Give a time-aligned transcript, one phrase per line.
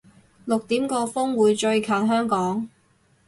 [0.45, 2.67] 六點個風會最近香港